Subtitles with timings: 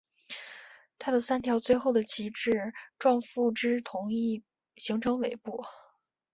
[0.97, 4.09] 它的三条最后的旗帜状附肢一同
[4.75, 5.63] 形成尾部。